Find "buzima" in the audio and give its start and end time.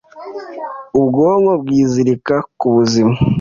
2.75-3.15